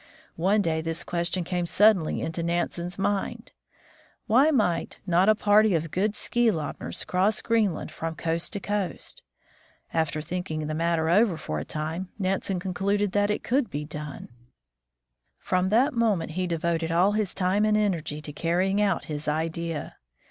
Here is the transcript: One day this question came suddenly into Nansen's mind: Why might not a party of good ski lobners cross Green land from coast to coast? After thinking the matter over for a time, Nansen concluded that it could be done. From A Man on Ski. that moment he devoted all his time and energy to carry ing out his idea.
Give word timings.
One 0.37 0.63
day 0.63 0.81
this 0.81 1.03
question 1.03 1.43
came 1.43 1.67
suddenly 1.67 2.21
into 2.21 2.41
Nansen's 2.41 2.97
mind: 2.97 3.51
Why 4.25 4.49
might 4.49 4.99
not 5.05 5.29
a 5.29 5.35
party 5.35 5.75
of 5.75 5.91
good 5.91 6.15
ski 6.15 6.49
lobners 6.49 7.05
cross 7.05 7.39
Green 7.43 7.75
land 7.75 7.91
from 7.91 8.15
coast 8.15 8.51
to 8.53 8.59
coast? 8.59 9.21
After 9.93 10.19
thinking 10.19 10.65
the 10.65 10.73
matter 10.73 11.07
over 11.07 11.37
for 11.37 11.59
a 11.59 11.63
time, 11.63 12.09
Nansen 12.17 12.59
concluded 12.59 13.11
that 13.11 13.29
it 13.29 13.43
could 13.43 13.69
be 13.69 13.85
done. 13.85 14.29
From 15.37 15.67
A 15.67 15.69
Man 15.69 15.69
on 15.69 15.69
Ski. 15.69 15.69
that 15.69 15.99
moment 15.99 16.31
he 16.31 16.47
devoted 16.47 16.91
all 16.91 17.11
his 17.11 17.35
time 17.35 17.63
and 17.63 17.77
energy 17.77 18.21
to 18.21 18.33
carry 18.33 18.71
ing 18.71 18.81
out 18.81 19.05
his 19.05 19.27
idea. 19.27 19.97